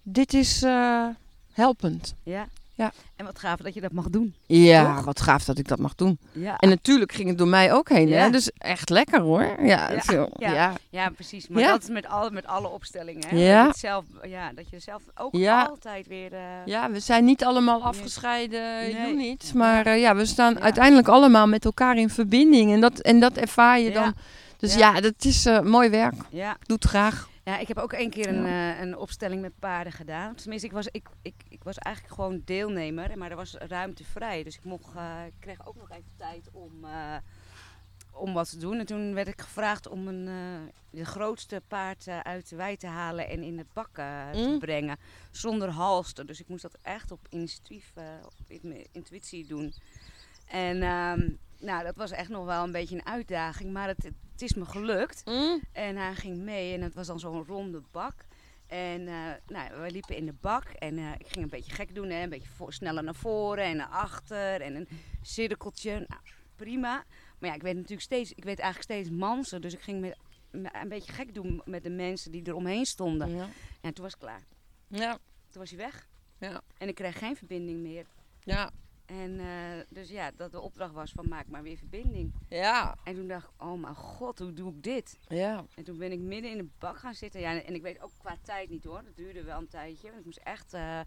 [0.04, 1.06] dit is eh,
[1.54, 2.14] helpend.
[2.24, 2.48] Ja.
[2.78, 2.92] Ja.
[3.16, 4.34] En wat gaaf dat je dat mag doen.
[4.46, 5.06] Ja, Toch?
[5.06, 6.18] wat gaaf dat ik dat mag doen.
[6.32, 8.30] Ja, En natuurlijk ging het door mij ook heen, hè?
[8.30, 9.42] Dus echt lekker hoor.
[9.62, 10.74] Ja, Ja, ja.
[10.90, 11.10] ja.
[11.10, 11.48] precies.
[11.48, 13.28] Maar dat is met alle, met alle opstellingen.
[13.28, 13.38] Hè?
[13.38, 13.66] Ja.
[13.66, 15.34] Dat, zelf, ja, dat je zelf ook
[15.68, 16.34] altijd weer...
[16.34, 18.62] eh, Ja, we zijn niet allemaal afgescheiden
[18.94, 19.14] Nee.
[19.14, 22.72] units, maar eh, ja, we staan uiteindelijk allemaal met elkaar in verbinding.
[22.74, 23.94] En dat, en dat ervaar je Ja.
[24.04, 24.14] dan.
[24.58, 24.94] Dus Ja.
[24.94, 26.14] ja, dat is eh, mooi werk.
[26.30, 26.58] ja.
[26.62, 27.28] Doe het graag.
[27.46, 30.36] Ja, ik heb ook één keer een, eh, een opstelling met paarden gedaan.
[30.36, 34.44] Tenminste, ik was, ik, ik, ik was eigenlijk gewoon deelnemer, maar er was ruimte vrij.
[34.44, 37.16] Dus ik, mocht, eh, ik kreeg ook nog even tijd om, eh,
[38.12, 38.80] om wat te doen.
[38.80, 40.26] En toen werd ik gevraagd om een,
[40.90, 44.60] de grootste paard uit de wei te halen en in het bak te Mm.
[44.60, 44.98] brengen.
[45.32, 46.26] Zonder halster.
[46.26, 47.94] Dus ik moest dat echt op initiatief,
[48.26, 49.74] op in- intuïtie doen.
[50.48, 54.42] En ehm, nou, dat was echt nog wel een beetje een uitdaging, maar het, het
[54.42, 55.24] is me gelukt.
[55.72, 58.26] En hij ging mee en het was dan zo'n ronde bak.
[58.68, 61.96] En eh, nou, we liepen in de bak en eh, ik ging een beetje gek
[61.96, 62.24] doen, hè?
[62.24, 64.88] een beetje voor, sneller naar voren en naar achter en een
[65.22, 65.92] cirkeltje.
[65.92, 66.22] Nou,
[66.56, 67.04] prima.
[67.40, 70.18] Maar ja, ik werd natuurlijk steeds, ik werd eigenlijk steeds manser, dus ik ging met,
[70.52, 73.36] een beetje gek doen met de mensen die er omheen stonden.
[73.36, 73.48] Ja.
[73.82, 74.44] En toen was het klaar.
[74.88, 75.12] Ja.
[75.50, 76.08] Toen was hij weg.
[76.40, 76.62] Ja.
[76.78, 78.06] En ik kreeg geen verbinding meer.
[78.44, 78.72] Ja.
[79.06, 79.46] En eh,
[79.90, 82.34] dus ja, dat de opdracht was van maak maar weer verbinding.
[82.50, 82.96] Ja.
[83.04, 85.18] En toen dacht ik, oh mijn god, hoe doe ik dit?
[85.28, 85.66] Ja.
[85.76, 87.40] En toen ben ik midden in de bak gaan zitten.
[87.42, 89.04] Ja, en ik weet ook qua tijd niet hoor.
[89.04, 90.08] Dat duurde wel een tijdje.
[90.08, 91.00] Want ik moest echt eh,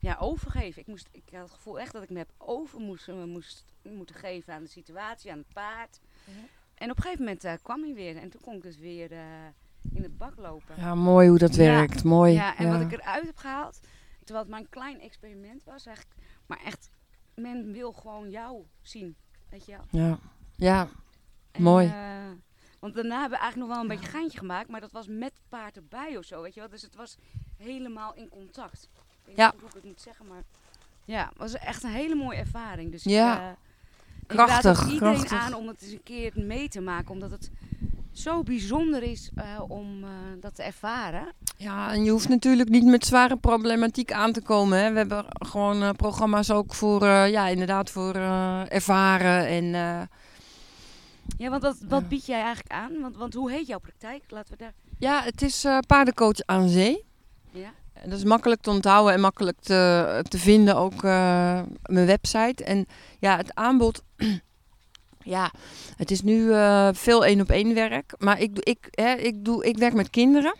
[0.00, 0.80] ja, overgeven.
[0.80, 3.64] Ik, moest, ik had het gevoel echt dat ik me heb over moest, eh, moest
[3.82, 6.00] moeten geven aan de situatie, aan het paard.
[6.74, 8.16] En op een gegeven moment kwam hij weer.
[8.16, 9.10] En toen kon ik dus weer
[9.94, 10.74] in het bak lopen.
[10.76, 11.62] Ja, mooi hoe dat Ja.
[11.62, 12.04] werkt.
[12.04, 12.32] Mooi.
[12.32, 13.80] Ja, en wat ik eruit heb gehaald,
[14.24, 16.90] terwijl het maar een klein experiment was, eigenlijk, maar echt,
[17.34, 19.16] men wil gewoon jou zien.
[19.50, 19.84] Weet je wel.
[20.02, 20.18] Ja.
[20.56, 20.88] Ja.
[21.50, 21.86] En, Mooi.
[21.86, 22.30] eh,
[22.80, 25.32] want daarna hebben we eigenlijk nog wel een beetje geintje gemaakt, maar dat was met
[25.48, 26.68] paard erbij of zo, weet je wel.
[26.68, 27.16] Dus het was
[27.56, 28.88] helemaal in contact.
[28.94, 29.50] Ik weet Ja.
[29.50, 30.42] niet hoe ik het moet zeggen, maar
[31.04, 32.90] ja, het was echt een hele mooie ervaring.
[32.90, 33.34] Dus Ja.
[33.34, 33.50] ik, eh,
[34.28, 35.38] ik raad Krachtig, iedereen krachtig.
[35.40, 37.50] aan om het eens een keer mee te maken, omdat het
[38.12, 41.32] zo bijzonder is eh, om eh, dat te ervaren.
[41.56, 44.78] Ja, en je hoeft natuurlijk niet met zware problematiek aan te komen.
[44.78, 44.90] Hè.
[44.90, 48.14] We hebben gewoon eh, programma's ook voor, ja, inderdaad, voor
[48.68, 49.64] ervaren en...
[51.38, 53.00] Ja, want wat, wat bied jij eigenlijk aan?
[53.00, 54.22] Want, want hoe heet jouw praktijk?
[54.28, 54.72] Laten we daar...
[54.98, 57.04] Ja, het is paardencoach aan zee.
[57.50, 57.72] Ja?
[58.04, 62.64] Dat is makkelijk te onthouden en makkelijk te, te vinden, ook mijn website.
[62.64, 62.86] En
[63.18, 64.02] ja, het aanbod,
[65.24, 65.50] ja,
[65.96, 68.14] het is nu eh, veel één op één werk.
[68.18, 70.54] Maar ik, ik, hè, ik, doe, ik werk met kinderen.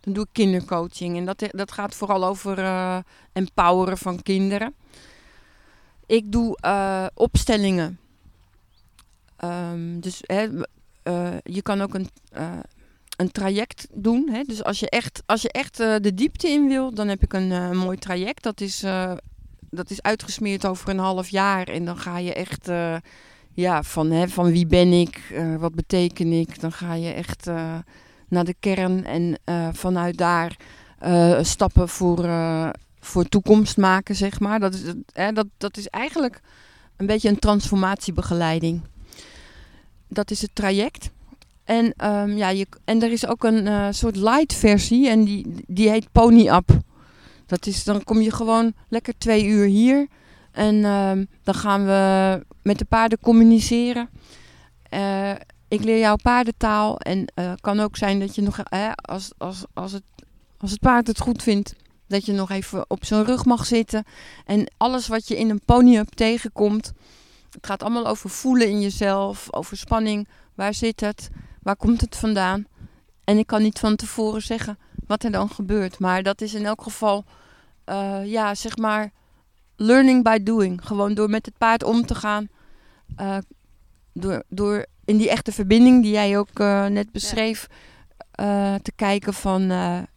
[0.00, 1.16] Dan doe ik kindercoaching.
[1.16, 2.98] En dat, dat gaat vooral over eh,
[3.32, 4.74] empoweren van kinderen.
[6.06, 7.98] Ik doe eh, opstellingen.
[9.36, 10.48] Ehm, dus hè,
[11.42, 12.08] je kan ook een,
[13.16, 14.28] een traject doen.
[14.30, 14.42] Hè?
[14.42, 17.76] Dus als je echt, als je echt de diepte in wil, dan heb ik een
[17.76, 18.42] mooi traject.
[18.42, 18.84] Dat is,
[19.70, 21.68] dat is uitgesmeerd over een half jaar.
[21.68, 22.68] En dan ga je echt,
[23.54, 26.60] ja, van, hè, van wie ben ik, eh, wat beteken ik.
[26.60, 27.78] Dan ga je echt eh,
[28.28, 30.56] naar de kern en eh, vanuit daar
[31.40, 32.28] stappen voor,
[33.00, 34.60] voor toekomst maken, zeg maar.
[34.60, 36.40] Dat is, hè, dat, dat is eigenlijk
[36.96, 38.80] een beetje een transformatiebegeleiding.
[40.08, 41.10] Dat is het traject.
[41.64, 45.90] En, ehm, ja, je, en er is ook een soort light versie en die, die
[45.90, 46.78] heet Pony Up.
[47.46, 50.06] Dat is, dan kom je gewoon lekker twee uur hier.
[50.54, 54.08] En ehm, dan gaan we met de paarden communiceren.
[54.82, 55.30] Eh,
[55.68, 56.98] ik leer jou paardentaal.
[56.98, 60.02] En het kan ook zijn dat je nog, eh, als, als, als, het,
[60.58, 61.74] als het paard het goed vindt,
[62.06, 64.04] dat je nog even op zijn rug mag zitten.
[64.44, 66.92] En alles wat je in een pony-up tegenkomt,
[67.50, 70.28] het gaat allemaal over voelen in jezelf, over spanning.
[70.54, 71.30] Waar zit het?
[71.62, 72.66] Waar komt het vandaan?
[73.24, 75.98] En ik kan niet van tevoren zeggen wat er dan gebeurt.
[75.98, 77.24] Maar dat is in elk geval,
[77.84, 79.12] eh, ja, zeg maar,
[79.76, 80.80] learning by doing.
[80.84, 82.48] Gewoon door met het paard om te gaan.
[83.16, 83.36] eh,
[84.12, 87.66] door, door in die echte verbinding die jij ook eh, net beschreef.
[88.30, 89.62] eh, te kijken van,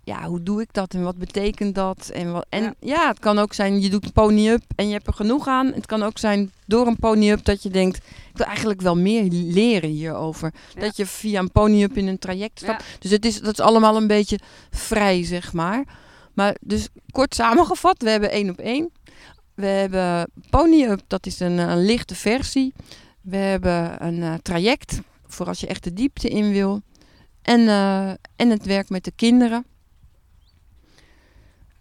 [0.04, 2.10] ja, hoe doe ik dat en wat betekent dat?
[2.14, 2.74] En, wat, en Ja.
[2.80, 3.08] ja.
[3.08, 5.68] het kan ook zijn, je doet een pony-up en je hebt er genoeg aan.
[5.74, 9.24] Het kan ook zijn door een pony-up dat je denkt, ik wil eigenlijk wel meer
[9.32, 10.54] leren hierover.
[10.74, 10.82] Ja.
[10.82, 12.84] Dat je via een pony-up in een traject stapt.
[12.84, 12.96] Ja.
[13.00, 14.40] Dus het is, dat is allemaal een beetje
[14.72, 15.84] vrij, zeg maar.
[16.34, 18.90] Maar dus kort samengevat, we hebben één op één.
[19.58, 22.74] We hebben pony-up, dat is een, een lichte versie.
[23.22, 26.82] We hebben een eh, traject voor als je echt de diepte in wil.
[27.42, 29.66] En, eh, en het werk met de kinderen.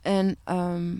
[0.00, 0.94] En ehm,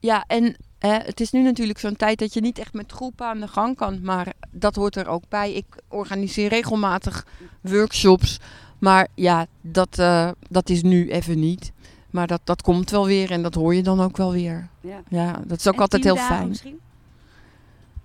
[0.00, 3.26] ja, en hè, het is nu natuurlijk zo'n tijd dat je niet echt met groepen
[3.26, 4.02] aan de gang kan.
[4.02, 5.52] Maar dat hoort er ook bij.
[5.52, 7.26] Ik organiseer regelmatig
[7.60, 8.38] workshops.
[8.78, 11.72] Maar ja, dat, eh, dat is nu even niet.
[12.10, 14.68] Maar dat, dat komt wel weer en dat hoor je dan ook wel weer.
[14.80, 15.02] Ja.
[15.08, 16.48] Ja, dat is ook En altijd heel fijn.
[16.48, 16.80] Misschien?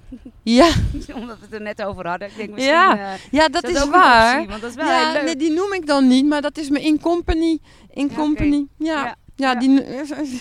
[0.43, 0.69] Ja,
[1.13, 2.27] Omdat we het er net over hadden.
[2.27, 4.33] Ik denk misschien, Ja, eh, ja, dat is waar.
[4.35, 5.23] optie, want dat is wel ja, heel leuk.
[5.23, 7.59] nee, die noem ik dan niet, maar dat is me in company.
[7.89, 8.65] In Ja, company.
[8.77, 9.59] Ja, Ja, ja, ja.
[9.59, 9.83] die.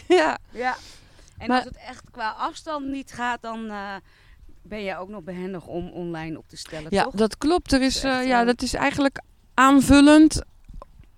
[0.18, 0.38] ja.
[0.50, 0.77] Ja.
[1.38, 3.94] En Maar- als het echt qua afstand niet gaat, dan eh,
[4.62, 7.12] ben je ook nog behendig om online op te stellen, ja, toch?
[7.14, 7.72] dat klopt.
[7.72, 9.20] Er is, eh, ja, dat is eigenlijk
[9.55, 10.42] aanvullend.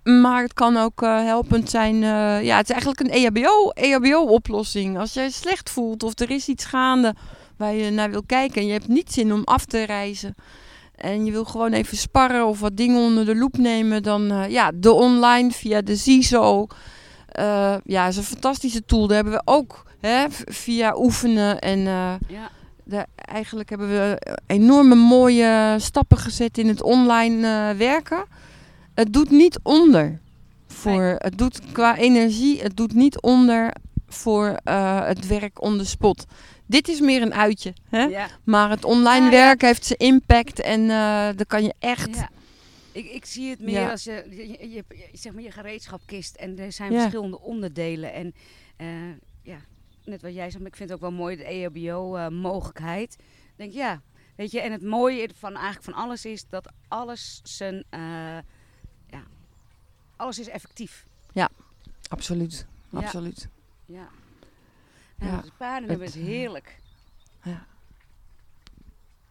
[0.07, 1.93] Maar het kan ook eh, helpend zijn.
[1.93, 4.97] eh, ja, het is eigenlijk een E EHBO, EHBO-oplossing.
[4.97, 7.15] Als jij je slecht voelt of er is iets gaande
[7.57, 10.35] waar je naar wil kijken en je hebt niet zin om af te reizen.
[10.95, 14.03] En je wil gewoon even sparren of wat dingen onder de loep nemen.
[14.03, 16.67] Dan eh, ja, de online via de ZISO.
[17.27, 19.07] eh ja, is een fantastische tool.
[19.07, 21.79] Daar hebben we ook hè, via oefenen en...
[22.89, 23.05] Ja.
[23.15, 28.25] eigenlijk hebben we enorme mooie stappen gezet in het online werken.
[28.97, 30.19] Het doet niet onder.
[30.67, 33.73] Voor, Het doet qua energie, het doet niet onder
[34.07, 36.25] voor eh, het werk on the spot.
[36.65, 37.73] Dit is meer een uitje.
[37.89, 38.03] Hè?
[38.03, 38.27] Ja.
[38.43, 39.37] Maar het online Ja, ja.
[39.45, 40.87] werk heeft zijn impact en eh
[41.35, 42.15] daar kan je echt...
[42.15, 42.29] Ja.
[42.91, 46.59] Ik, ik zie het meer als je, je, je, je- zeg maar je gereedschapkist en
[46.59, 48.13] er zijn verschillende onderdelen.
[48.13, 48.33] En
[48.77, 48.87] eh,
[49.41, 49.57] ja,
[50.05, 53.13] net wat jij zei, maar ik vind het ook wel mooi de E EHBO-mogelijkheid.
[53.19, 54.01] Ik denk ja,
[54.35, 57.99] weet je, en het mooie van eigenlijk van alles is dat alles zijn, eh,
[60.17, 61.05] alles is effectief.
[62.09, 62.99] Absoluut, Ja.
[62.99, 63.47] absoluut.
[63.85, 64.07] Ja.
[65.15, 65.43] Nou, Ja.
[65.57, 66.79] paarden Het, hebben het eh, heerlijk.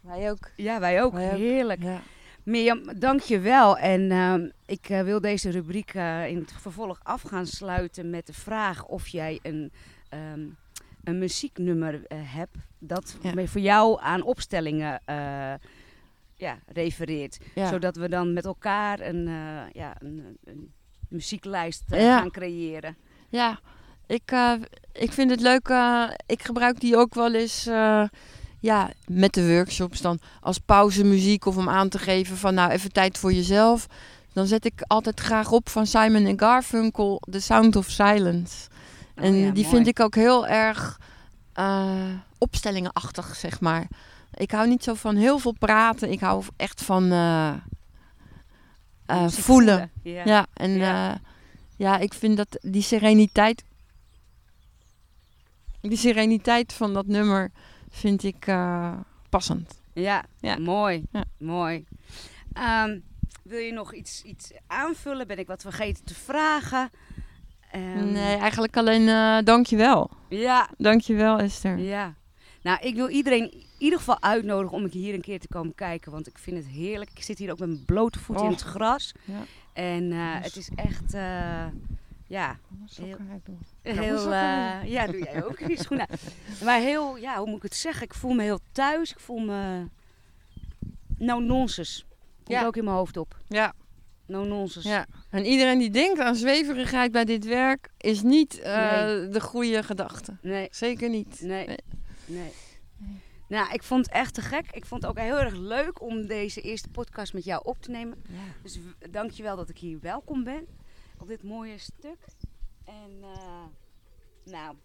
[0.00, 0.50] Wij ook.
[0.56, 1.12] Ja, wij ook.
[1.12, 1.36] Wij ook.
[1.38, 1.82] Heerlijk.
[1.82, 2.00] Ja.
[2.42, 3.78] Mirjam, dank je wel.
[3.78, 8.26] En ehm, ik eh, wil deze rubriek eh, in het vervolg af gaan sluiten met
[8.26, 9.72] de vraag of jij een,
[10.08, 10.40] ehm,
[11.04, 13.46] een muzieknummer eh, hebt dat Ja.
[13.46, 15.54] voor jou aan opstellingen eh,
[16.36, 17.38] ja, refereert.
[17.54, 17.68] Ja.
[17.68, 20.72] Zodat we dan met elkaar een, eh, ja, een, een
[21.08, 22.18] muzieklijst eh, Ja.
[22.18, 22.96] gaan creëren.
[23.28, 23.60] Ja,
[24.06, 24.52] ik, eh,
[24.92, 25.68] ik vind het leuk.
[26.26, 27.64] ik gebruik die ook wel eens
[28.60, 32.92] ja, met de workshops dan als pauzemuziek of om aan te geven van nou even
[32.92, 33.86] tijd voor jezelf.
[34.32, 38.68] Dan zet ik altijd graag op van Simon en Garfunkel The Sound of Silence.
[39.14, 39.76] En Oh ja, die mooi.
[39.76, 40.98] vind ik ook heel erg
[42.38, 43.86] opstellingenachtig, zeg maar.
[44.36, 46.10] Ik hou niet zo van heel veel praten.
[46.10, 47.54] Ik hou echt van eh,
[49.06, 49.90] eh, voelen.
[50.02, 50.22] Ja.
[50.24, 50.86] Ja, en Ja.
[50.86, 51.20] ja.
[51.76, 53.64] ja, ik vind dat die sereniteit.
[55.80, 57.50] Die sereniteit van dat nummer
[57.90, 58.92] vind ik eh,
[59.28, 59.80] passend.
[59.92, 60.58] Ja, Ja.
[60.58, 61.04] mooi.
[61.38, 61.84] Mooi.
[62.52, 62.98] Ehm,
[63.42, 65.26] wil je nog iets, iets aanvullen?
[65.26, 66.90] Ben ik wat vergeten te vragen?
[67.70, 70.10] Ehm, nee, eigenlijk alleen uh, dankjewel.
[70.28, 71.78] Ja, Dankjewel Esther.
[71.78, 72.14] ja.
[72.66, 76.12] Nou, ik wil iedereen in ieder geval uitnodigen om hier een keer te komen kijken.
[76.12, 77.10] Want ik vind het heerlijk.
[77.14, 79.12] Ik zit hier ook met mijn blote voeten in het gras.
[79.24, 79.42] Ja.
[79.72, 81.66] En eh, het is echt, eh,
[82.26, 82.58] ja,
[82.94, 83.16] Heel-
[83.82, 86.06] heel, eh, ja, doe jij ook die schoenen.
[86.64, 88.02] Maar heel, ja, hoe moet ik het zeggen?
[88.04, 89.10] Ik voel me heel thuis.
[89.10, 89.84] Ik voel me,
[91.18, 92.02] no nonsense.
[92.44, 92.66] Komt Ja.
[92.66, 93.36] ook in mijn hoofd op.
[93.48, 93.72] Ja.
[94.26, 94.88] No nonsense.
[94.88, 95.06] Ja.
[95.30, 99.28] En iedereen die denkt aan zweverigheid bij dit werk, is niet Nee.
[99.28, 100.36] de goede gedachte.
[100.42, 101.40] Nee, Zeker niet.
[101.40, 101.76] nee, Nee.
[102.26, 102.52] Nee.
[103.48, 104.66] Nou, ik vond het echt te gek.
[104.70, 107.90] Ik vond het ook heel erg leuk om deze eerste podcast met jou op te
[107.90, 108.22] nemen.
[108.62, 110.66] Dus w- dank je wel dat ik hier welkom ben.
[111.18, 112.18] Op dit mooie stuk.
[112.84, 113.64] En eh,
[114.44, 114.76] nou,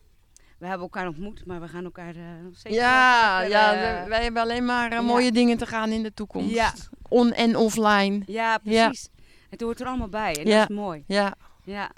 [0.58, 4.10] we hebben elkaar ontmoet, maar we gaan elkaar eh, nog zeker Ja, ja eh, we-
[4.10, 5.02] wij hebben alleen maar ja.
[5.02, 6.54] mooie dingen te gaan in de toekomst.
[6.54, 6.74] Ja.
[7.10, 8.22] On- en offline.
[8.26, 8.88] Ja, Ja.
[8.88, 9.10] precies.
[9.50, 10.60] Het hoort er allemaal bij en Ja.
[10.60, 11.04] dat is mooi.
[11.08, 11.92] Ja, Ja,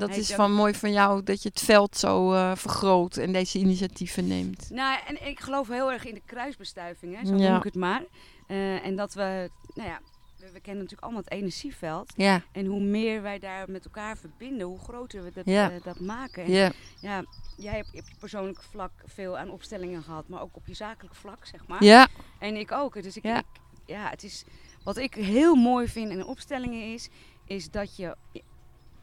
[0.00, 3.58] dat is van mooi van jou dat je het veld zo eh, vergroot en deze
[3.58, 4.70] initiatieven neemt.
[4.70, 7.48] nou en ik geloof heel erg in de kruisbestuiving, hè, zo Ja.
[7.48, 8.02] noem ik het maar.
[8.46, 10.00] Eh, en dat we, nou ja,
[10.38, 12.12] we, we kennen natuurlijk allemaal het energieveld.
[12.16, 15.70] Ja, En hoe meer wij daar met elkaar verbinden, hoe groter we dat, Ja.
[15.70, 16.44] eh, dat maken.
[16.44, 17.24] En ja, ja,
[17.56, 21.14] jij hebt op je persoonlijk vlak veel aan opstellingen gehad, maar ook op je zakelijk
[21.14, 21.84] vlak, zeg maar.
[21.84, 22.08] ja,
[22.38, 23.02] En ik ook.
[23.02, 23.38] Dus ik, Ja.
[23.38, 23.44] ik-
[23.86, 24.44] ja, het is,
[24.82, 27.08] wat ik heel mooi vind in opstellingen is,
[27.44, 28.16] is dat je,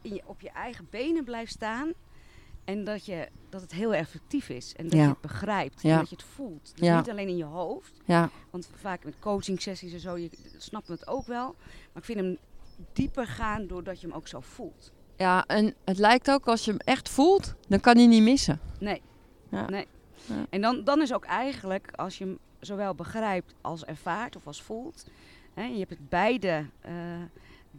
[0.08, 1.92] in je op je eigen benen blijft staan.
[2.66, 4.74] En dat, je, dat het heel effectief is.
[4.76, 5.02] En dat Ja.
[5.04, 5.84] je het begrijpt.
[5.84, 5.98] En Ja.
[5.98, 6.72] dat je het voelt.
[6.76, 6.98] Dus Ja.
[6.98, 7.94] niet alleen in je hoofd.
[8.06, 11.56] ja, Want vaak met coaching sessies en zo, je snapt het ook wel.
[11.94, 12.38] Maar ik vind hem
[12.94, 14.92] dieper gaan doordat je hem ook zo voelt.
[15.18, 15.46] ja.
[15.46, 18.60] En het lijkt ook als je hem echt voelt, dan kan hij niet missen.
[18.80, 19.02] Nee.
[19.52, 19.70] Ja.
[19.70, 19.88] nee.
[20.50, 24.62] En dan, dan is ook eigenlijk, als je hem zowel begrijpt als ervaart of als
[24.62, 25.06] voelt,
[25.54, 26.94] hè, je hebt het beide, eh,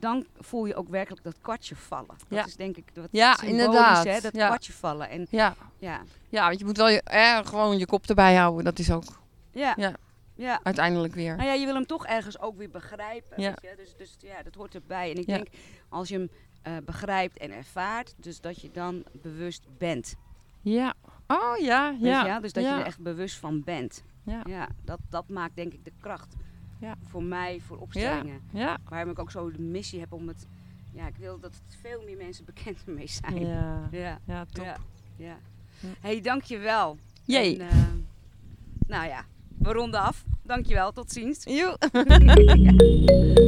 [0.00, 2.06] dan voel je ook werkelijk dat kwartje vallen.
[2.06, 2.46] Dat Ja.
[2.46, 4.04] is denk ik wat Ja, symbolisch, inderdaad.
[4.04, 4.46] Hè, dat Ja.
[4.46, 5.08] kwartje vallen.
[5.10, 8.64] En Ja, ja, ja want je moet wel je, eh, gewoon je kop erbij houden.
[8.64, 9.04] Dat is ook
[9.52, 9.94] ja, Ja.
[10.34, 10.60] ja.
[10.62, 11.36] uiteindelijk weer.
[11.36, 13.42] Nou ja, je wil hem toch ergens ook weer begrijpen.
[13.42, 13.48] Ja.
[13.60, 13.76] Weet je?
[13.76, 15.10] Dus, dus ja, dat hoort erbij.
[15.10, 15.34] En ik Ja.
[15.34, 15.48] denk,
[15.88, 16.30] als je hem
[16.62, 20.14] eh, begrijpt en ervaart, dus dat je dan bewust bent.
[20.62, 20.94] Ja.
[21.26, 22.22] Oh ja, ja.
[22.22, 22.40] je wel?
[22.40, 22.78] Dus dat je ja.
[22.78, 24.02] er echt bewust van bent.
[24.24, 24.40] Ja.
[24.48, 26.34] Ja, dat, dat maakt denk ik de kracht.
[26.78, 26.94] Ja.
[27.04, 28.40] Voor mij, voor opstellingen.
[28.52, 28.78] Ja.
[28.88, 30.46] Waarom ik ook zo de missie heb om het...
[30.92, 33.46] Ja, ik wil dat het veel meer mensen bekend ermee zijn.
[33.46, 33.88] Ja.
[33.90, 34.64] Ja, Ja, top.
[34.64, 34.76] ja,
[35.16, 35.36] ja.
[35.80, 35.88] Ja.
[36.00, 36.98] hey, dankjewel.
[37.24, 37.58] Jee.
[37.58, 37.76] En, eh,
[38.86, 39.24] nou ja,
[39.58, 40.24] we ronden af.
[40.42, 41.44] Dankjewel, tot ziens.
[41.44, 41.76] Joe.